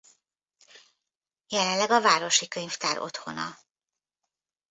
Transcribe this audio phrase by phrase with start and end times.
[1.47, 3.57] Jelenleg a városi könyvtár otthona.